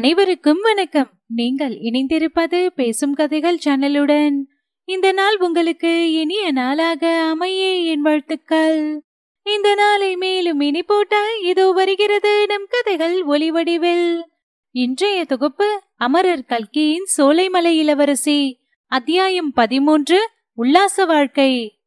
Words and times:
அனைவருக்கும் 0.00 0.60
வணக்கம். 0.60 1.10
நீங்கள் 1.26 1.74
இணைந்திருப்பது 1.74 2.66
பேசும் 2.66 3.14
கதைகள் 3.14 3.58
சேனலுடன். 3.64 4.36
இந்த 4.84 5.12
நாள் 5.12 5.36
உங்களுக்கு 5.38 6.12
இனிய 6.12 6.52
நாளாக 6.52 7.20
அமைய 7.20 7.74
என் 7.74 8.00
வாழ்த்துக்கள். 8.00 9.04
இந்த 9.42 9.74
நாளை 9.74 10.16
மேலும் 10.16 10.60
இனி 10.60 10.82
போட்ட 10.82 11.38
இதோ 11.42 11.70
வருகிறது 11.70 12.46
நம் 12.46 12.66
கதைகள் 12.68 13.22
ஒளி 13.22 13.50
வடிவில். 13.50 14.24
இன்றைய 14.70 15.24
தொகுப்பு 15.24 15.82
அமரர் 15.96 16.44
கல்கியின் 16.44 17.06
சோலைமலை 17.16 17.72
இளவரசி 17.76 18.60
அத்தியாயம் 18.86 19.52
பதிமூன்று 19.52 20.30
உல்லாச 20.54 21.04
வாழ்க்கை. 21.04 21.80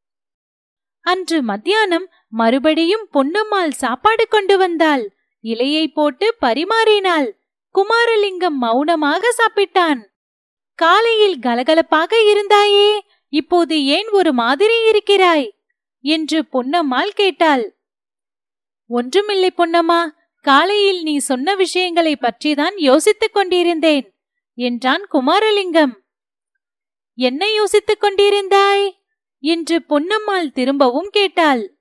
அன்று 0.99 1.41
மத்தியானம் 1.41 2.09
மறுபடியும் 2.29 3.07
பொன்னம்மாள் 3.13 3.69
சாப்பாடு 3.69 4.27
கொண்டு 4.27 4.57
வந்தாள். 4.57 5.15
இலையை 5.43 5.87
போட்டு 5.93 6.35
பரிமாறினாள். 6.39 7.41
குமாரலிங்கம் 7.73 8.57
மௌனமாக 8.59 9.33
சாப்பிட்டான். 9.37 10.05
காலையில் 10.75 11.39
கலகலப்பாக 11.39 12.11
இருந்தாயே 12.31 12.99
இப்போது 13.29 13.85
ஏன் 13.85 14.09
ஒரு 14.09 14.33
மாதிரி 14.33 14.87
இருக்கிறாய்? 14.87 15.57
என்று 16.01 16.45
பொன்னம்மாள் 16.53 17.09
கேட்டாள். 17.09 17.77
ஒன்றுமில்லை 18.87 19.53
பொன்னம்மா 19.57 20.09
காலையில் 20.41 21.03
நீ 21.03 21.17
சொன்ன 21.17 21.55
விஷயங்களை 21.55 22.15
பற்றிதான் 22.15 22.73
யோசித்துக் 22.75 23.33
கொண்டிருந்தேன் 23.33 24.13
என்றான் 24.53 25.07
குமாரலிங்கம். 25.11 25.93
என்ன 27.15 27.51
யோசித்துக் 27.51 28.03
கொண்டிருந்தாய்? 28.03 28.91
என்று 29.39 29.85
பொன்னம்மாள் 29.89 30.51
திரும்பவும் 30.51 31.09
கேட்டாள். 31.09 31.77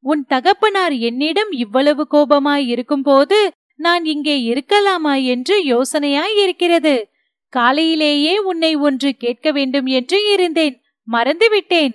உன் 0.00 0.24
தகப்பனார் 0.24 0.92
என்னிடம் 0.92 1.50
இவ்வளவு 1.50 2.06
கோபமாய் 2.10 2.66
இருக்கும்போது 2.66 3.52
நான் 3.78 4.04
இங்கே 4.04 4.36
இருக்கலாமா 4.50 5.24
என்று 5.24 5.56
யோசனையாய் 5.64 6.42
இருக்கிறது. 6.42 7.10
காலையிலேயே 7.48 8.38
உன்னை 8.38 8.74
ஒன்று 8.76 9.14
கேட்க 9.14 9.52
வேண்டும் 9.52 9.86
என்று 9.86 10.32
இருந்தேன். 10.32 10.82
மறந்துவிட்டேன். 11.12 11.94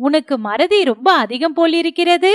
உனக்கு 0.00 0.38
மறதி 0.38 0.84
ரொம்ப 0.84 1.12
அதிகம் 1.12 1.52
போலிருக்கிறது? 1.52 2.32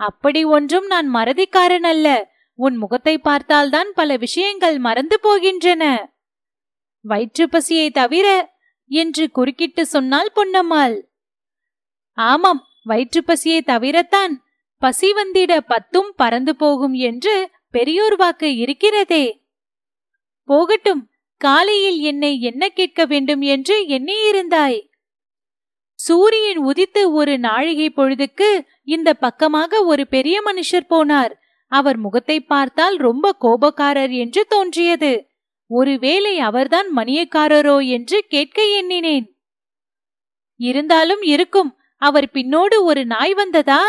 அப்படி 0.00 0.44
ஒன்றும் 0.44 0.86
நான் 0.86 1.14
மறதிக்காரன் 1.14 1.86
அல்ல. 1.86 2.36
உன் 2.58 2.76
முகத்தை 2.76 3.18
பார்த்தால்தான் 3.18 3.90
பல 3.94 4.16
விஷயங்கள் 4.16 4.78
மறந்து 4.78 5.16
போகின்றன. 5.22 6.06
வயிற்று 7.04 7.48
பசியை 7.48 7.90
தவிர 7.90 8.28
என்று 8.90 9.30
குறுக்கிட்டு 9.30 9.86
சொன்னால் 9.86 10.32
பொன்னம்மாள். 10.36 10.96
ஆமாம் 12.12 12.66
வயிற்று 12.84 13.24
பசியை 13.24 13.60
தவிரத்தான் 13.66 14.34
பசி 14.82 15.08
வந்திட 15.12 15.52
பத்தும் 15.66 16.10
பறந்து 16.16 16.56
போகும் 16.56 16.92
என்று 16.92 17.50
பெரியோர் 17.70 18.16
வாக்கு 18.16 18.56
இருக்கிறதே. 18.56 19.24
போகட்டும் 20.48 21.02
காலையில் 21.40 21.98
என்னை 22.00 22.40
என்ன 22.40 22.68
கேட்க 22.68 23.04
வேண்டும் 23.04 23.40
என்று 23.40 23.74
எண்ணியிருந்தாய்? 23.88 24.78
சூரியன் 25.98 26.60
உதித்து 26.64 27.02
ஒரு 27.12 27.38
நாழிகை 27.38 27.92
பொழுதுக்கு 27.96 28.48
இந்த 28.84 29.14
பக்கமாக 29.14 29.84
ஒரு 29.84 30.04
பெரிய 30.08 30.42
மனுஷர் 30.44 30.90
போனார். 30.90 31.32
அவர் 31.72 31.96
முகத்தை 31.96 32.40
பார்த்தால் 32.40 32.96
ரொம்ப 32.96 33.34
கோபக்காரர் 33.40 34.10
என்று 34.10 34.46
தோன்றியது. 34.48 35.12
ஒருவேளை 35.70 36.38
அவர்தான் 36.38 36.88
மணியக்காரரோ 36.96 37.88
என்று 37.88 38.18
கேட்க 38.28 38.62
எண்ணினேன். 38.62 39.26
இருந்தாலும் 40.60 41.22
இருக்கும் 41.22 41.70
அவர் 42.02 42.28
பின்னோடு 42.32 42.76
ஒரு 42.82 43.02
நாய் 43.04 43.34
வந்ததா? 43.34 43.82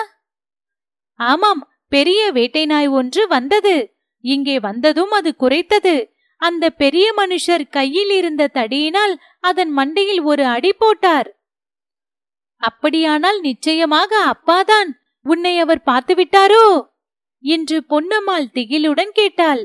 ஆமாம் 1.19 1.61
பெரிய 1.87 2.31
வேட்டை 2.31 2.65
நாய் 2.65 2.87
ஒன்று 2.87 3.27
வந்தது. 3.27 3.75
இங்கே 4.23 4.59
வந்ததும் 4.59 5.11
அது 5.11 5.35
குறைத்தது 5.39 5.95
அந்த 6.41 6.65
பெரிய 6.69 7.13
மனுஷர் 7.17 7.63
கையில் 7.69 8.09
இருந்த 8.09 8.51
தடியினால் 8.53 9.13
அதன் 9.39 9.77
மண்டையில் 9.77 10.21
ஒரு 10.21 10.45
அடி 10.45 10.73
போட்டார். 10.73 11.29
அப்படியானால் 12.61 13.39
நிச்சயமாக 13.39 14.11
அப்பாதான் 14.25 14.89
உன்னை 15.25 15.59
அவர் 15.59 15.81
பார்த்துவிட்டாரோ? 15.85 16.65
என்று 17.43 17.77
பொன்னம்மாள் 17.89 18.47
திகிலுடன் 18.53 19.11
கேட்டாள். 19.13 19.61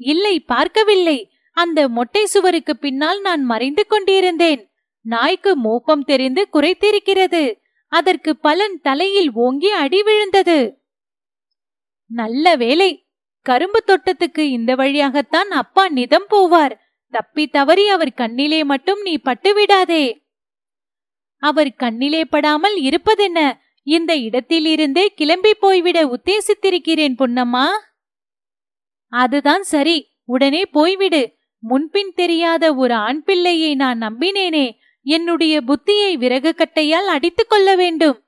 இல்லை 0.00 0.40
பார்க்கவில்லை. 0.40 1.18
அந்த 1.56 1.88
மொட்டை 1.88 2.26
சுவருக்கு 2.26 2.76
பின்னால் 2.76 3.20
நான் 3.20 3.42
மறைந்து 3.42 3.86
கொண்டிருந்தேன். 3.86 4.62
நாய்க்கு 5.06 5.52
மோப்பம் 5.56 6.04
தெரிந்து 6.04 6.48
குறைத்திருக்கிறது 6.52 7.42
அதற்கு 7.92 8.32
பலன் 8.36 8.76
தலையில் 8.80 9.30
ஓங்கி 9.34 9.70
அடி 9.82 10.02
விழுந்தது. 10.02 10.58
நல்ல 12.10 12.56
வேலை 12.56 12.90
கரும்பு 13.46 13.80
தோட்டத்துக்கு 13.82 14.42
இந்த 14.50 14.74
வழியாகத்தான் 14.74 15.50
அப்பா 15.50 15.84
நிதம் 15.88 16.28
போவார். 16.30 16.74
தப்பி 17.12 17.44
தவறி 17.46 17.84
அவர் 17.88 18.12
கண்ணிலே 18.12 18.60
மட்டும் 18.64 19.00
நீ 19.02 19.14
பட்டுவிடாதே 19.24 20.04
அவர் 21.42 21.70
கண்ணிலே 21.74 22.22
படாமல் 22.24 22.76
இருப்பதென்ன? 22.80 23.40
இந்த 23.86 24.12
இடத்திலிருந்தே 24.16 25.04
கிளம்பி 25.14 25.52
போய்விட 25.54 25.98
உத்தேசித்திருக்கிறேன் 26.06 27.16
பொன்னம்மா. 27.18 27.66
அதுதான் 29.12 29.64
சரி 29.72 29.96
உடனே 30.24 30.62
போய்விடு. 30.74 31.22
முன்பின் 31.62 32.12
தெரியாத 32.14 32.74
ஒரு 32.74 32.94
ஆண் 32.94 33.22
பிள்ளையை 33.22 33.72
நான் 33.74 33.98
நம்பினேனே. 33.98 34.66
என்னுடைய 35.06 35.60
புத்தியை 35.60 36.16
விறகு 36.16 36.54
கட்டையால் 36.56 37.08
அடித்துக் 37.14 37.48
கொள்ள 37.48 37.76
வேண்டும். 37.76 38.24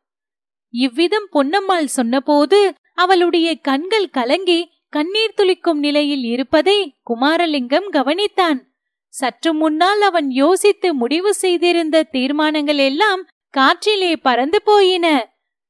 இவ்விதம் 0.70 1.28
பொன்னம்மாள் 1.32 1.84
சொன்னபோது 1.84 2.74
அவளுடைய 2.94 3.54
கண்கள் 3.54 4.08
கலங்கி 4.08 4.72
கண்ணீர் 4.88 5.36
துளிக்கும் 5.36 5.78
நிலையில் 5.78 6.24
இருப்பதை 6.24 6.94
குமாரலிங்கம் 7.10 7.88
கவனித்தான். 7.92 8.58
சற்று 9.06 9.54
முன்னால் 9.54 10.00
அவன் 10.00 10.30
யோசித்து 10.30 10.94
முடிவு 10.94 11.34
செய்திருந்த 11.34 12.02
தீர்மானங்கள் 12.02 12.78
எல்லாம் 12.78 13.26
காற்றிலே 13.50 14.16
பறந்து 14.16 14.62
போயின. 14.62 15.06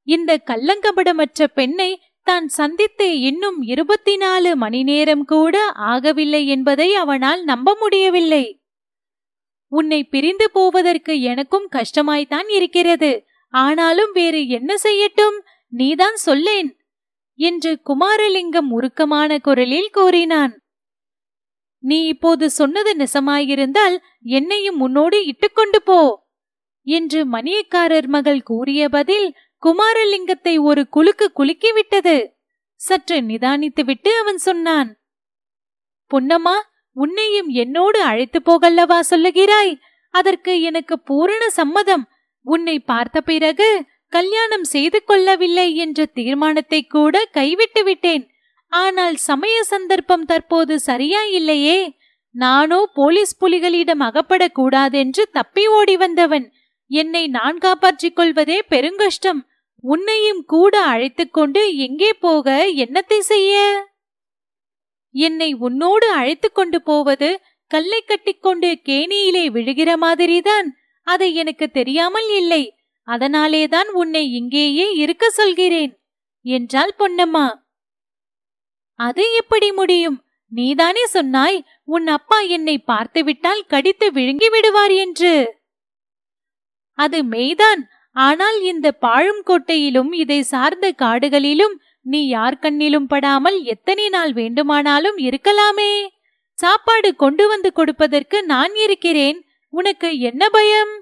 இந்த 0.02 0.40
கள்ளங்கபடமற்ற 0.46 1.46
பெண்ணை 1.54 2.02
தான் 2.22 2.48
சந்தித்து 2.48 3.20
இன்னும் 3.20 3.62
இருபத்தி 3.62 4.16
நாலு 4.16 4.56
மணி 4.56 4.82
நேரம் 4.82 5.24
கூட 5.24 5.72
ஆகவில்லை 5.72 6.46
என்பதை 6.46 6.94
அவனால் 6.94 7.44
நம்ப 7.44 7.76
முடியவில்லை. 7.80 8.63
உன்னை 9.68 10.04
பிரிந்து 10.04 10.50
போவதற்கு 10.50 11.20
எனக்கும் 11.20 11.68
கஷ்டமாய்த்தான் 11.72 12.50
இருக்கிறது. 12.50 13.24
ஆனாலும் 13.48 14.12
வேறு 14.12 14.48
என்ன 14.48 14.74
செய்யட்டும்? 14.82 15.40
நீதான் 15.68 16.16
சொல்லேன். 16.16 16.76
என்று 17.34 17.80
குமாரலிங்கம் 17.84 18.70
உருக்கமான 18.70 19.38
குரலில் 19.38 19.88
கூறினான். 19.92 20.62
நீ 21.78 22.06
இப்போது 22.06 22.50
சொன்னது 22.50 22.96
நெசமாயிருந்தால் 22.96 23.98
என்னையும் 24.22 24.80
உன்னோடு 24.80 25.24
இட்டுக்கொண்டு 25.24 25.82
போ. 25.84 26.26
என்று 26.82 27.30
மணியக்காரர் 27.30 28.06
மகள் 28.06 28.42
கூறிய 28.42 28.88
பதில் 28.88 29.34
குமாரலிங்கத்தை 29.62 30.60
ஒரு 30.60 30.88
குலுக்கு 30.88 31.32
குலுக்கிவிட்டது. 31.36 32.28
சற்று 32.74 33.20
நிதானித்துவிட்டு 33.20 34.08
அவன் 34.08 34.36
சொன்னான். 34.36 35.00
பொன்னம்மா 36.14 36.54
உன்னையும் 36.96 37.48
என்னோடு 37.62 38.00
அழைத்து 38.00 38.38
போகல்லவா 38.40 38.98
சொல்லுகிறாய்? 39.10 39.72
அதற்கு 40.14 40.52
எனக்கு 40.60 40.94
பூரண 40.98 41.42
சம்மதம். 41.48 42.04
உன்னை 42.46 42.76
பார்த்த 42.90 43.20
பிறகு 43.20 43.68
கல்யாணம் 44.12 44.66
செய்து 44.74 44.98
கொள்ளவில்லை 45.04 45.68
என்ற 45.74 46.04
தீர்மானத்தை 46.18 46.80
கூட 46.86 47.24
கைவிட்டு 47.38 47.82
விட்டேன். 47.84 48.24
ஆனால் 48.72 49.16
சமய 49.28 49.56
சந்தர்ப்பம் 49.62 50.24
தற்போது 50.24 50.74
சரியா 50.80 51.22
இல்லையே 51.38 51.78
நானோ 52.34 52.78
போலீஸ் 52.94 53.34
புலிகளிடம் 53.40 54.02
அகப்படக்கூடாதென்று 54.08 55.22
தப்பி 55.32 55.64
ஓடி 55.68 55.96
வந்தவன். 55.96 56.46
என்னை 56.90 57.24
நான் 57.28 57.58
காப்பாற்றிக் 57.58 58.16
கொள்வதே 58.16 58.58
பெருங்கஷ்டம். 58.70 59.40
உன்னையும் 59.84 60.42
கூட 60.44 60.74
அழைத்துக்கொண்டு 60.92 61.62
எங்கே 61.76 62.10
போக 62.24 62.56
என்னத்தை 62.84 63.18
செய்ய? 63.32 63.54
என்னை 65.14 65.50
உன்னோடு 65.66 66.06
அழைத்து 66.10 66.48
கொண்டு 66.52 66.78
போவது 66.82 67.28
கல்லை 67.70 68.00
கட்டிக்கொண்டு 68.02 68.70
கேணியிலே 68.84 69.44
விழுகிற 69.48 69.90
மாதிரிதான். 69.96 70.68
அதை 71.06 71.28
எனக்கு 71.34 71.66
தெரியாமல் 71.70 72.30
இல்லை. 72.30 72.62
அதனாலேதான் 73.08 73.88
உன்னை 73.92 74.24
இங்கேயே 74.32 74.86
இருக்க 74.92 75.24
சொல்கிறேன் 75.30 75.92
என்றாள் 76.44 76.94
பொன்னம்மா. 76.98 77.46
அது 78.98 79.24
எப்படி 79.34 79.72
முடியும்? 79.72 80.18
நீதானே 80.52 81.04
சொன்னாய் 81.06 81.58
உன் 81.84 82.06
அப்பா 82.06 82.38
என்னை 82.56 82.76
பார்த்துவிட்டால் 82.78 83.66
கடித்து 83.68 84.06
விழுங்கி 84.12 84.48
விடுவார் 84.48 84.94
என்று. 85.04 85.34
அது 86.98 87.18
மெய்தான். 87.24 87.82
ஆனால் 88.16 88.58
இந்த 88.62 88.88
பாழும் 88.92 89.42
கோட்டையிலும் 89.42 90.12
இதை 90.12 90.42
சார்ந்த 90.42 90.86
காடுகளிலும் 90.92 91.74
நீ 92.04 92.26
யார் 92.26 92.58
கண்ணிலும் 92.62 93.08
படாமல் 93.08 93.62
எத்தனை 93.62 94.08
நாள் 94.08 94.32
வேண்டுமானாலும் 94.32 95.16
இருக்கலாமே. 95.16 96.06
சாப்பாடு 96.52 97.16
கொண்டு 97.16 97.48
வந்து 97.48 97.72
கொடுப்பதற்கு 97.72 98.44
நான் 98.44 98.74
இருக்கிறேன். 98.74 99.46
உனக்கு 99.68 100.18
என்ன 100.18 100.48
பயம்? 100.48 100.92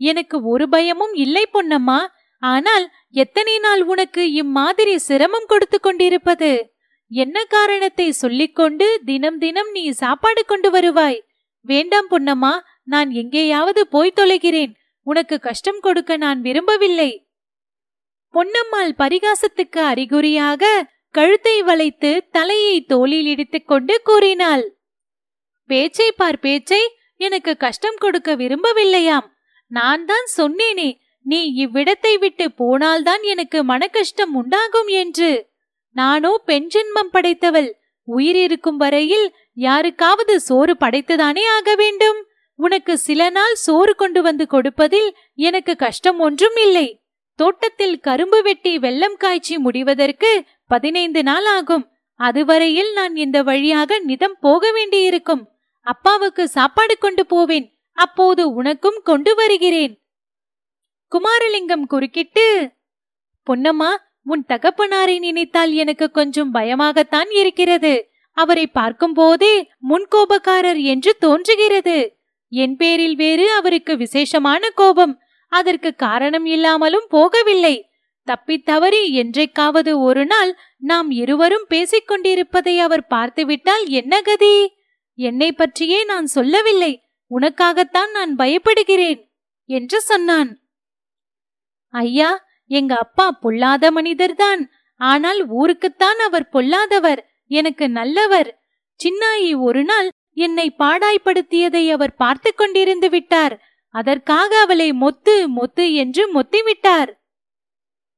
எனக்கு 0.00 0.42
ஒரு 0.42 0.68
பயமும் 0.68 1.14
இல்லை 1.14 1.44
பொன்னம்மா. 1.52 2.06
ஆனால் 2.42 2.90
எத்தனை 3.10 3.58
நாள் 3.58 3.82
உனக்கு 3.82 4.32
இம்மாதிரி 4.32 4.98
சிரமம் 4.98 5.46
கொடுத்து 5.46 5.80
கொண்டிருப்பது? 5.80 6.72
என்ன 7.10 7.44
காரணத்தை 7.44 8.12
சொல்லிக்கொண்டு 8.12 9.00
தினம் 9.04 9.38
தினம் 9.38 9.70
நீ 9.70 9.90
சாப்பாடு 9.90 10.44
கொண்டு 10.44 10.70
வருவாய்? 10.70 11.22
வேண்டாம் 11.60 12.10
பொன்னம்மா 12.10 12.60
நான் 12.84 13.10
எங்கேயாவது 13.10 13.86
போய் 13.86 14.18
தொலைகிறேன். 14.20 14.72
உனக்கு 15.02 15.38
கஷ்டம் 15.38 15.80
கொடுக்க 15.80 16.16
நான் 16.16 16.40
விரும்பவில்லை. 16.40 17.27
பொன்னம்மாள் 18.34 18.92
பரிகாசத்துக்கு 19.02 19.80
அறிகுறியாக 19.90 20.64
கழுத்தை 21.14 21.56
வளைத்து 21.62 22.10
தலையை 22.30 22.76
தோளில் 22.84 23.26
இடித்துக் 23.26 23.68
கொண்டு 23.68 23.94
கூறினாள் 24.02 24.64
பேச்சை 25.70 26.08
பார் 26.12 26.38
பேச்சை 26.38 26.82
எனக்கு 27.26 27.52
கஷ்டம் 27.56 27.98
கொடுக்க 27.98 28.30
விரும்பவில்லையாம். 28.36 29.26
நான் 29.70 30.04
தான் 30.04 30.28
சொன்னேனே 30.36 30.88
நீ 31.26 31.40
இவ்விடத்தை 31.64 32.12
விட்டு 32.18 32.46
போனால்தான் 32.52 33.22
எனக்கு 33.22 33.58
மனக்கஷ்டம் 33.64 34.32
உண்டாகும் 34.32 34.90
என்று. 35.02 35.30
நானோ 35.96 36.32
பெண் 36.44 36.68
ஜென்மம் 36.74 37.12
படைத்தவள். 37.12 37.70
உயிர் 38.08 38.36
இருக்கும் 38.36 38.76
வரையில் 38.76 39.26
யாருக்காவது 39.56 40.34
சோறு 40.40 40.74
படைத்துதானே 40.80 41.44
ஆக 41.56 41.74
வேண்டும். 41.74 42.20
உனக்கு 42.58 42.92
சில 42.98 43.30
நாள் 43.30 43.56
சோறு 43.56 43.92
கொண்டு 43.94 44.20
வந்து 44.22 44.44
கொடுப்பதில் 44.46 45.10
எனக்கு 45.38 45.72
கஷ்டம் 45.76 46.18
ஒன்றும் 46.18 46.58
இல்லை. 46.66 46.86
தோட்டத்தில் 47.40 48.00
கரும்பு 48.00 48.42
வெட்டி 48.42 48.78
வெள்ளம் 48.78 49.16
காய்ச்சி 49.16 49.58
முடிவதற்கு 49.58 50.30
பதினைந்து 50.66 51.22
நாள் 51.22 51.44
ஆகும். 51.44 51.84
அதுவரையில் 52.20 52.92
நான் 52.92 53.16
இந்த 53.16 53.42
வழியாக 53.42 53.98
நிதம் 54.06 54.36
போக 54.40 54.72
வேண்டியிருக்கும். 54.72 55.42
அப்பாவுக்கு 55.86 56.48
சாப்பாடு 56.48 56.98
கொண்டு 56.98 57.26
போவேன். 57.26 57.66
அப்போது 57.96 58.42
உனக்கும் 58.54 59.00
கொண்டு 59.04 59.34
வருகிறேன். 59.34 59.94
குமாரலிங்கம் 61.12 61.86
குறுக்கிட்டு 61.86 62.46
பொன்னம்மா 63.46 63.92
உன் 64.22 64.44
தகப்பனாரை 64.48 65.18
நினைத்தால் 65.18 65.72
எனக்கு 65.72 66.10
கொஞ்சம் 66.10 66.54
பயமாகத்தான் 66.54 67.30
இருக்கிறது. 67.30 67.94
அவரை 68.36 68.66
பார்க்கும் 68.66 69.12
போதே 69.12 69.54
முன்கோபக்காரர் 69.88 70.82
என்று 70.82 71.12
தோன்றுகிறது. 71.16 71.96
என் 72.52 72.76
பேரில் 72.76 73.16
வேறு 73.16 73.46
அவருக்கு 73.52 73.96
விசேஷமான 73.96 74.70
கோபம். 74.70 75.14
அதற்கு 75.52 75.94
காரணம் 75.94 76.46
இல்லாமலும் 76.46 77.06
போகவில்லை. 77.10 77.76
தப்பித்தவறி 78.26 79.10
என்றைக்காவது 79.10 80.00
ஒரு 80.00 80.26
நாள் 80.26 80.56
நாம் 80.78 81.10
இருவரும் 81.10 81.64
பேசிக் 81.68 82.06
கொண்டிருப்பதை 82.06 82.78
அவர் 82.78 83.06
பார்த்துவிட்டால் 83.06 83.86
என்ன 83.86 84.20
கதி? 84.20 84.56
என்னை 85.18 85.52
பற்றியே 85.52 86.04
நான் 86.04 86.26
சொல்லவில்லை. 86.26 86.92
உனக்காகத்தான் 87.30 88.10
நான் 88.10 88.36
பயப்படுகிறேன் 88.36 89.20
என்று 89.68 90.00
சொன்னான். 90.00 90.50
ஐயா 91.94 92.44
எங்க 92.70 92.96
அப்பா 92.96 93.30
பொல்லாத 93.30 93.90
மனிதர்தான். 93.90 94.70
ஆனால் 95.00 95.40
ஊருக்குத்தான் 95.50 96.18
அவர் 96.18 96.48
பொல்லாதவர். 96.48 97.20
எனக்கு 97.50 97.88
நல்லவர். 97.88 98.60
சின்னாயி 99.00 99.50
ஒரு 99.58 99.84
நாள் 99.84 100.08
என்னை 100.36 100.74
பாடாய்ப்படுத்தியதை 100.78 101.90
அவர் 101.90 102.14
பார்த்து 102.14 102.50
கொண்டிருந்து 102.54 103.08
விட்டார். 103.08 103.54
அதற்காக 103.94 104.60
அவளை 104.60 104.92
மொத்து 104.92 105.34
மொத்து 105.56 105.92
என்று 105.94 106.22
மொத்திவிட்டார். 106.34 107.10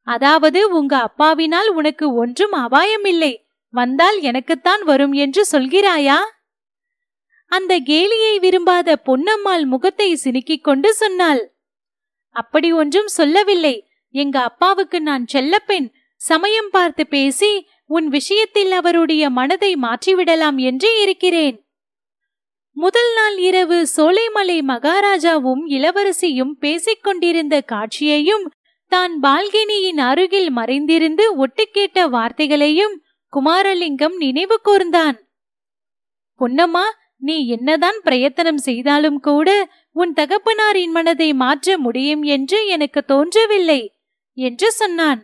அதாவது 0.03 0.71
உங்க 0.71 1.09
அப்பாவினால் 1.09 1.69
உனக்கு 1.69 2.15
ஒன்றும் 2.15 2.53
அபாயமில்லை. 2.53 3.33
வந்தால் 3.69 4.21
எனக்குத்தான் 4.21 4.83
வரும் 4.83 5.13
என்று 5.13 5.47
சொல்கிறாயா? 5.53 6.19
அந்த 7.47 7.81
கேலியை 7.81 8.39
விரும்பாத 8.39 9.03
பொன்னம்மாள் 9.07 9.65
முகத்தை 9.65 10.19
சினுக்கிக் 10.25 10.61
கொண்டு 10.61 10.95
சொன்னாள். 10.95 11.43
அப்படி 12.29 12.73
ஒன்றும் 12.73 13.07
சொல்லவில்லை. 13.07 13.89
எங்க 14.15 14.41
அப்பாவுக்கு 14.41 15.01
நான் 15.01 15.25
செல்லப்பெண். 15.33 15.89
சமயம் 16.17 16.71
பார்த்து 16.71 17.07
பேசி 17.07 17.67
உன் 17.87 18.09
விஷயத்தில் 18.09 18.73
அவருடைய 18.73 19.31
மனதை 19.31 19.77
மாற்றிவிடலாம் 19.77 20.57
என்று 20.57 21.01
இருக்கிறேன். 21.01 21.57
முதல் 22.83 23.13
நாள் 23.15 23.37
இரவு 23.39 23.87
சோலைமலை 23.97 24.57
மகாராஜாவும் 24.63 25.63
இளவரசியும் 25.69 26.53
பேசிக் 26.59 27.03
கொண்டிருந்த 27.03 27.61
காட்சியையும் 27.61 28.45
தான் 28.87 29.15
பால்கினியின் 29.23 30.01
அருகில் 30.01 30.51
மறைந்திருந்து 30.51 31.25
ஒட்டுக்கேட்ட 31.37 32.09
வார்த்தைகளையும் 32.09 32.95
குமாரலிங்கம் 33.33 34.17
நினைவு 34.17 34.61
கூர்ந்தான். 34.65 35.17
பொன்னம்மா 36.41 36.87
நீ 37.17 37.47
என்னதான் 37.47 37.99
பிரயத்தனம் 38.03 38.59
செய்தாலும் 38.59 39.21
கூட 39.21 39.49
உன் 39.93 40.13
தகப்பனாரின் 40.13 40.91
மனதை 40.91 41.33
மாற்ற 41.33 41.79
முடியும் 41.79 42.23
என்று 42.23 42.67
எனக்கு 42.67 43.05
தோன்றவில்லை 43.05 43.81
என்று 44.33 44.71
சொன்னான். 44.73 45.21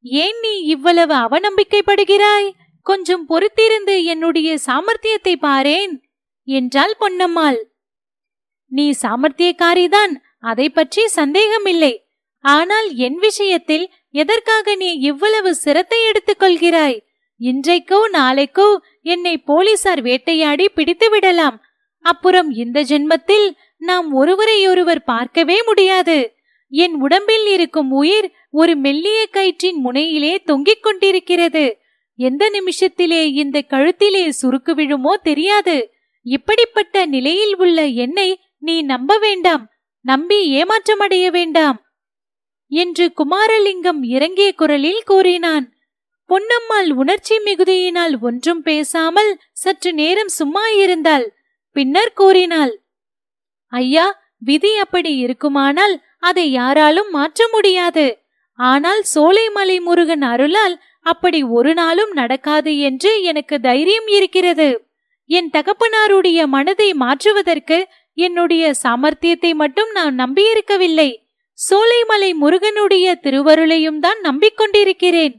ஏன் 0.00 0.38
நீ 0.40 0.54
இவ்வளவு 0.74 1.14
அவநம்பிக்கைப்படுகிறாய்? 1.14 2.48
கொஞ்சம் 2.86 3.26
பொறுத்திருந்து 3.28 4.04
என்னுடைய 4.04 4.58
சாமர்த்தியத்தை 4.66 5.34
பாரேன் 5.40 6.01
என்றாள் 6.48 6.94
பொன்னம்மாள். 7.00 7.60
நீ 8.66 8.90
சாமர்த்தியக்காரிதான் 9.02 10.12
அதை 10.38 10.68
பற்றி 10.68 11.06
சந்தேகமில்லை. 11.08 12.04
ஆனால் 12.40 12.94
என் 12.94 13.14
விஷயத்தில் 13.14 13.90
எதற்காக 14.10 14.74
நீ 14.74 14.92
இவ்வளவு 14.92 15.54
சிரத்தை 15.54 16.04
எடுத்துக் 16.04 16.40
கொள்கிறாய்? 16.42 16.98
இன்றைக்கோ 17.40 18.00
நாளைக்கோ 18.12 18.76
என்னை 19.02 19.38
போலீசார் 19.38 20.00
வேட்டையாடி 20.00 20.68
பிடித்து 20.68 21.10
விடலாம். 21.10 21.60
அப்புறம் 22.00 22.50
இந்த 22.50 22.82
ஜென்மத்தில் 22.82 23.46
நாம் 23.76 24.14
ஒருவரையொருவர் 24.14 25.02
பார்க்கவே 25.04 25.62
முடியாது. 25.62 26.36
என் 26.68 26.94
உடம்பில் 26.94 27.46
இருக்கும் 27.46 27.90
உயிர் 27.90 28.28
ஒரு 28.50 28.76
மெல்லிய 28.76 29.26
கயிற்றின் 29.32 29.78
முனையிலே 29.84 30.42
தொங்கிக் 30.44 30.82
கொண்டிருக்கிறது. 30.82 31.64
எந்த 32.18 32.44
நிமிஷத்திலே 32.50 33.22
இந்த 33.32 33.64
கழுத்திலே 33.70 34.30
சுருக்கு 34.42 34.72
விழுமோ 34.74 35.12
தெரியாது. 35.22 35.91
இப்படிப்பட்ட 36.26 37.06
நிலையில் 37.06 37.54
உள்ள 37.56 37.78
என்னை 38.04 38.28
நீ 38.58 38.74
நம்ப 38.82 39.12
வேண்டாம் 39.18 39.64
நம்பி 40.04 40.38
ஏமாற்றமடைய 40.58 41.26
வேண்டாம் 41.30 41.78
என்று 42.72 43.04
குமாரலிங்கம் 43.20 44.00
இறங்கிய 44.14 44.50
குரலில் 44.52 45.02
கூறினான். 45.04 45.66
பொன்னம்மாள் 46.30 46.90
உணர்ச்சி 47.00 47.36
மிகுதியினால் 47.44 48.14
ஒன்றும் 48.20 48.62
பேசாமல் 48.62 49.30
சற்று 49.52 49.90
நேரம் 49.92 50.32
சும்மா 50.38 50.64
இருந்தாள். 50.82 51.26
பின்னர் 51.76 52.12
கூறினாள் 52.12 52.72
ஐயா 53.72 54.06
விதி 54.38 54.72
அப்படி 54.76 55.12
இருக்குமானால் 55.16 55.94
அதை 56.20 56.46
யாராலும் 56.52 57.10
மாற்ற 57.10 57.46
முடியாது. 57.52 58.06
ஆனால் 58.58 59.02
சோலைமலை 59.14 59.76
முருகன் 59.80 60.24
அருளால் 60.32 60.76
அப்படி 61.06 61.40
ஒரு 61.56 61.72
நாளும் 61.74 62.12
நடக்காது 62.12 62.72
என்று 62.78 63.10
எனக்கு 63.22 63.56
தைரியம் 63.60 64.08
இருக்கிறது. 64.08 64.68
என் 65.36 65.50
தகப்பனாருடைய 65.52 66.40
மனதை 66.46 66.88
மாற்றுவதற்கு 66.94 67.78
என்னுடைய 68.18 68.64
சாமர்த்தியத்தை 68.82 69.50
மட்டும் 69.54 69.90
நான் 69.90 70.14
நம்பியிருக்கவில்லை. 70.18 71.10
சோலைமலை 71.58 72.30
முருகனுடைய 72.32 73.06
திருவருளையும் 73.22 74.00
தான் 74.00 74.20
நம்பிக்கொண்டிருக்கிறேன். 74.20 75.34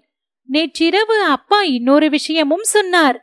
நேற்றிரவு 0.49 1.17
அப்பா 1.35 1.59
இன்னொரு 1.75 2.07
விஷயமும் 2.09 2.65
சொன்னார். 2.73 3.17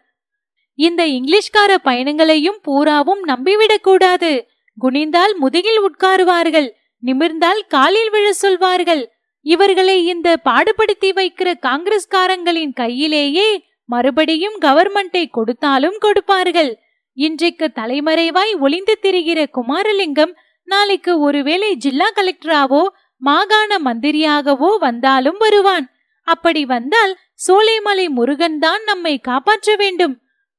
இந்த 0.79 1.03
இங்கிலீஷ்கார 1.17 1.73
பயணங்களையும் 1.83 2.61
பூராவும் 2.63 3.23
நம்பிவிடக்கூடாது 3.27 4.33
குனிந்தால் 4.79 5.35
முதுகில் 5.37 5.81
உட்காருவார்கள் 5.87 6.69
நிமிர்ந்தால் 7.03 7.61
காலில் 7.69 8.11
விழ 8.11 8.27
சொல்வார்கள். 8.43 9.03
இவர்களை 9.47 9.97
இந்த 10.07 10.29
பாடுபடுத்தி 10.49 11.11
வைக்கிற 11.19 11.49
காங்கிரஸ்காரங்களின் 11.67 12.73
கையிலேயே 12.73 13.49
மறுபடியும் 13.93 14.57
கவர்மெண்டை 14.65 15.25
கொடுத்தாலும் 15.37 15.99
கொடுப்பார்கள். 15.99 16.73
இன்றைக்கு 17.17 17.67
தலைமறைவாய் 17.79 18.53
ஒளிந்து 18.65 18.95
திரிகிற 19.05 19.41
குமாரலிங்கம் 19.57 20.35
நாளைக்கு 20.69 21.13
ஒருவேளை 21.27 21.71
ஜில்லா 21.85 22.09
கலெக்டராவோ 22.19 22.83
மாகாண 23.23 23.71
மந்திரியாகவோ 23.87 24.71
வந்தாலும் 24.87 25.39
வருவான். 25.45 25.87
அப்படி 26.29 26.63
வந்தால் 26.75 27.13
சோலைமலை 27.47 28.07
முருகன் 28.19 28.59
தான் 28.65 28.83
நம்மை 28.85 29.15
காப்பாற்ற 29.29 29.75
வேண்டும். 29.77 30.15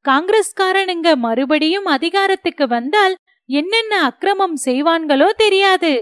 காங்கிரஸ்காரனுங்க 0.06 1.10
மறுபடியும் 1.26 1.88
அதிகாரத்துக்கு 1.96 2.66
வந்தால் 2.68 3.16
என்னென்ன 3.50 3.94
அக்கிரமம் 4.10 4.58
செய்வான்களோ 4.66 5.30
தெரியாது. 5.44 5.94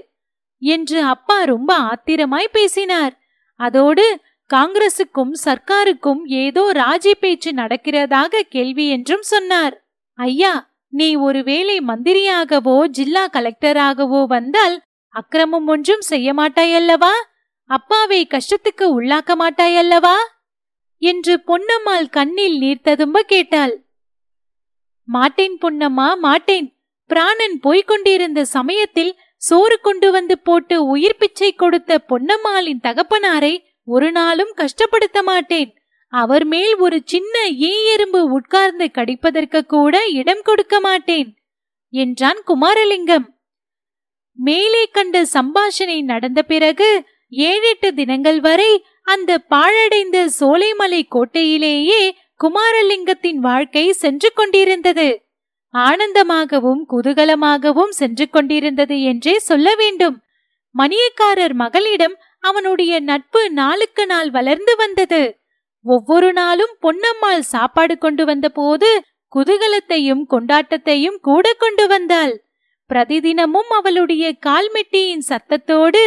என்று 0.61 0.99
அப்பா 1.13 1.37
ரொம்ப 1.53 1.71
ஆத்திரமாய் 1.91 2.53
பேசினார். 2.57 3.13
அதோடு 3.59 4.05
காங்கிரசுக்கும் 4.49 5.33
சர்க்காருக்கும் 5.45 6.21
ஏதோ 6.25 6.71
ராஜி 6.71 7.11
பேச்சு 7.19 7.51
நடக்கிறதாக 7.51 8.41
கேள்வி 8.49 8.89
என்றும் 8.89 9.21
சொன்னார். 9.21 9.75
ஐயா 10.13 10.53
நீ 10.87 11.15
ஒருவேளை 11.15 11.79
மந்திரியாகவோ 11.79 12.77
ஜில்லா 12.87 13.25
கலெக்டராகவோ 13.33 14.21
வந்தால் 14.27 14.81
அக்கிரமம் 15.09 15.67
ஒன்றும் 15.67 16.01
செய்ய 16.01 16.33
மாட்டாயல்லவா? 16.33 17.13
அப்பாவை 17.69 18.27
கஷ்டத்துக்கு 18.29 18.85
உள்ளாக்க 18.99 19.31
மாட்டாயல்லவா? 19.39 20.17
என்று 21.01 21.33
பொன்னம்மாள் 21.47 22.09
கண்ணில் 22.09 22.57
நீர் 22.57 22.81
ததும்ப 22.81 23.21
கேட்டாள். 23.21 23.73
மாட்டேன் 25.07 25.57
பொன்னம்மா 25.61 26.09
மாட்டேன். 26.17 26.67
பிராணன் 27.09 27.55
போய்க் 27.59 27.87
கொண்டிருந்த 27.87 28.45
சமயத்தில் 28.45 29.13
சோறு 29.41 29.77
கொண்டு 29.79 30.07
வந்து 30.11 30.35
போட்டு 30.39 30.75
உயிர் 30.85 31.17
பிச்சை 31.17 31.49
கொடுத்த 31.53 32.01
பொன்னம்மாளின் 32.09 32.83
தகப்பனாரை 32.83 33.53
ஒரு 33.93 34.07
நாளும் 34.11 34.53
கஷ்டப்படுத்த 34.57 35.19
மாட்டேன். 35.21 35.71
அவர் 36.13 36.45
மேல் 36.45 36.73
ஒரு 36.77 36.97
சின்ன 37.05 37.35
ஈ 37.69 37.73
எறும்பு 37.93 38.21
உட்கார்ந்து 38.31 38.85
கடிப்பதற்கு 38.97 39.59
கூட 39.65 39.95
இடம் 40.19 40.43
கொடுக்க 40.43 40.75
மாட்டேன் 40.79 41.29
என்றான் 41.93 42.39
குமாரலிங்கம். 42.47 43.27
மேலே 44.37 44.83
கண்ட 44.91 45.21
சம்பாஷணை 45.35 45.97
நடந்த 46.03 46.39
பிறகு 46.43 46.89
ஏழெட்டு 47.31 47.89
தினங்கள் 47.93 48.39
வரை 48.39 48.71
அந்த 49.07 49.31
பாழடைந்த 49.49 50.17
சோலைமலை 50.39 51.01
கோட்டையிலேயே 51.09 52.01
குமாரலிங்கத்தின் 52.39 53.39
வாழ்க்கை 53.47 53.85
சென்று 54.03 54.29
கொண்டிருந்தது. 54.33 55.09
ஆனந்தமாகவும் 55.73 56.81
குதூகலமாகவும் 56.91 57.93
சென்று 57.99 58.25
கொண்டிருந்தது 58.29 58.95
என்றே 59.11 59.35
சொல்ல 59.49 59.67
வேண்டும். 59.75 60.17
மணியக்காரர் 60.75 61.55
மகளிடம் 61.61 62.15
அவனுடைய 62.43 62.99
நட்பு 62.99 63.49
நாளுக்கு 63.51 64.05
நாள் 64.05 64.29
வளர்ந்து 64.29 64.75
வந்தது. 64.75 65.37
ஒவ்வொரு 65.81 66.33
நாளும் 66.33 66.73
பொன்னம்மாள் 66.81 67.39
சாப்பாடு 67.39 67.97
கொண்டு 67.97 68.25
வந்த 68.25 68.49
போது 68.49 68.89
குதூகலத்தையும் 69.35 70.23
கொண்டாட்டத்தையும் 70.29 71.17
கூட 71.21 71.53
கொண்டு 71.53 71.87
வந்தாள். 71.87 72.33
பிரதிதினமும் 72.89 73.69
அவளுடைய 73.69 74.35
கால்மெட்டியின் 74.45 75.25
சத்தத்தோடு 75.29 76.03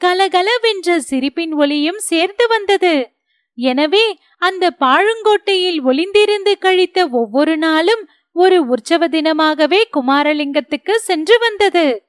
கலகலவென்ற 0.00 0.96
சிரிப்பின் 0.96 1.52
ஒலியும் 1.54 1.98
சேர்ந்து 1.98 2.46
வந்தது. 2.48 2.94
எனவே 3.58 4.06
அந்த 4.38 4.70
பாழுங்கோட்டையில் 4.80 5.80
ஒளிந்திருந்து 5.84 6.52
கழித்த 6.58 7.08
ஒவ்வொரு 7.08 7.56
நாளும் 7.56 8.02
ஒரு 8.32 8.66
உற்சவ 8.66 9.06
தினமாகவே 9.08 9.80
குமாரலிங்கத்துக்கு 9.96 10.94
சென்று 10.94 11.38
வந்தது. 11.38 12.03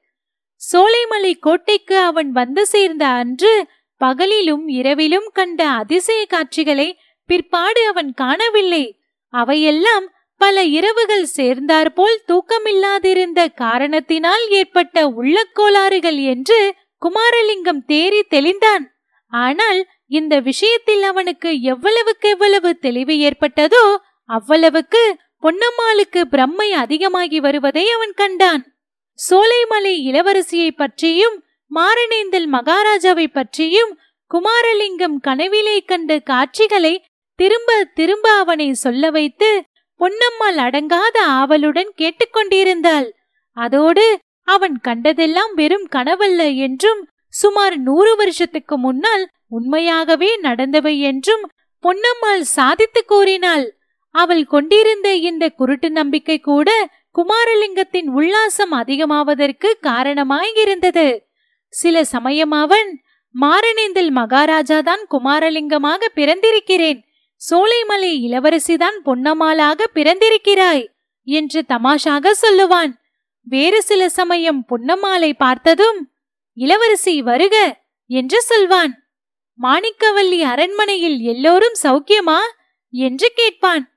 சோலைமலை 0.72 1.38
கோட்டைக்கு 1.38 1.98
அவன் 1.98 2.30
வந்து 2.32 2.66
சேர்ந்த 2.66 3.06
அன்று 3.06 3.68
பகலிலும் 4.04 4.64
இரவிலும் 4.66 5.30
கண்ட 5.32 5.68
அதிசய 5.68 6.26
காட்சிகளை 6.26 6.98
பிற்பாடு 7.26 7.86
அவன் 7.86 8.12
காணவில்லை. 8.12 9.00
அவையெல்லாம் 9.28 10.14
பல 10.36 10.62
இரவுகள் 10.62 11.24
சேர்ந்தாற்போல் 11.24 12.22
தூக்கமில்லாதிருந்த 12.26 13.54
காரணத்தினால் 13.54 14.48
ஏற்பட்ட 14.48 15.06
உள்ளக்கோளாறுகள் 15.08 16.22
என்று 16.24 16.74
குமாரலிங்கம் 17.02 17.82
தேறி 17.88 18.20
தெளிந்தான். 18.28 18.84
ஆனால் 19.28 19.88
இந்த 20.06 20.40
விஷயத்தில் 20.40 21.02
அவனுக்கு 21.02 21.60
எவ்வளவுக்கு 21.60 22.28
எவ்வளவு 22.28 22.78
தெளிவு 22.78 23.12
ஏற்பட்டதோ 23.12 23.96
அவ்வளவுக்கு 24.24 25.18
பொன்னம்மாளுக்கு 25.42 26.20
பிரம்மை 26.30 26.70
அதிகமாகி 26.70 27.40
வருவதை 27.40 27.90
அவன் 27.90 28.12
கண்டான். 28.12 28.75
சோலைமலை 29.18 29.94
இளவரசியை 30.08 30.70
பற்றியும் 30.70 31.36
மாரணேந்தல் 31.70 32.48
மகாராஜாவை 32.52 33.26
பற்றியும் 33.26 33.92
குமாரலிங்கம் 34.30 35.16
கனவிலே 35.20 35.76
கண்ட 35.80 36.18
காட்சிகளை 36.18 36.94
திரும்ப 37.38 37.84
திரும்ப 37.94 38.26
அவனை 38.32 38.68
சொல்ல 38.74 39.10
வைத்து 39.10 39.50
பொன்னம்மாள் 40.00 40.58
அடங்காத 40.66 41.16
ஆவலுடன் 41.40 41.90
கேட்டுக்கொண்டிருந்தாள். 41.96 43.08
அதோடு 43.56 44.18
அவன் 44.48 44.76
கண்டதெல்லாம் 44.78 45.54
வெறும் 45.54 45.86
கனவல்ல 45.96 46.56
என்றும் 46.56 47.00
சுமார் 47.28 47.76
நூறு 47.78 48.16
வருஷத்துக்கு 48.16 48.78
முன்னால் 48.78 49.24
உண்மையாகவே 49.48 50.30
நடந்தவை 50.40 50.94
என்றும் 51.00 51.44
பொன்னம்மாள் 51.84 52.44
சாதித்து 52.56 53.04
கூறினாள். 53.04 53.66
அவள் 54.14 54.44
கொண்டிருந்த 54.44 55.08
இந்த 55.14 55.44
குருட்டு 55.50 55.90
நம்பிக்கை 55.90 56.38
கூட 56.40 56.70
குமாரலிங்கத்தின் 57.16 58.08
உல்லாசம் 58.16 58.70
அதிகமாவதற்கு 58.70 59.68
காரணமாயிருந்தது. 59.82 61.20
சில 61.68 62.04
சமயம் 62.04 62.50
அவன் 62.50 63.02
மாரணேந்தல் 63.40 64.10
மகாராஜாதான் 64.10 65.02
குமாரலிங்கமாக 65.10 66.04
பிறந்திருக்கிறேன் 66.14 67.04
சோலைமலை 67.50 68.12
இளவரசிதான் 68.26 68.96
பொன்னம்மாளாக 69.04 69.84
பிறந்திருக்கிறாய் 69.94 70.86
என்று 71.24 71.64
தமாஷாக 71.68 72.32
சொல்லுவான். 72.42 72.92
வேறு 73.42 73.82
சில 73.82 74.08
சமயம் 74.08 74.64
பொன்னம்மாளை 74.68 75.32
பார்த்ததும் 75.32 76.10
இளவரசி 76.54 77.22
வருக 77.22 77.84
என்று 78.06 78.42
சொல்வான். 78.42 79.02
மாணிக்கவல்லி 79.62 80.40
அரண்மனையில் 80.40 81.20
எல்லோரும் 81.20 81.74
சௌக்கியமா 81.82 82.38
என்று 82.90 83.32
கேட்பான். 83.34 83.95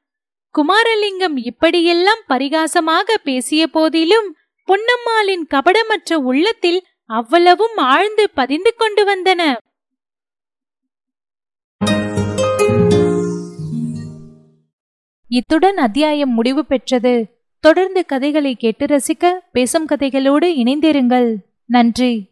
குமாரலிங்கம் 0.58 1.36
இப்படியெல்லாம் 1.36 2.20
பரிகாசமாக 2.29 3.15
பேசிய 3.24 3.68
போதிலும் 3.68 4.36
பொன்னம்மாளின் 4.68 5.48
கபடமற்ற 5.48 6.13
உள்ளத்தில் 6.13 6.86
அவ்வளவும் 7.06 7.75
ஆழ்ந்து 7.75 8.29
பதிந்து 8.29 8.74
கொண்டு 8.75 9.06
வந்தன. 9.06 9.58
இத்துடன் 15.27 15.77
அத்தியாயம் 15.77 16.29
முடிவு 16.29 16.65
பெற்றது. 16.65 17.38
தொடர்ந்து 17.60 18.06
கதைகளை 18.06 18.56
கேட்டு 18.56 18.86
ரசிக்க 18.86 19.39
பேசும் 19.51 19.88
கதைகளோடு 19.88 20.46
இணைந்திருங்கள். 20.46 21.36
நன்றி. 21.65 22.28